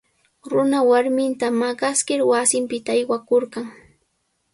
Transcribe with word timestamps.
Runa 0.51 0.79
warminta 0.89 1.47
maqaskir 1.61 2.19
wasinpita 2.31 2.89
aywakurqan. 2.95 3.65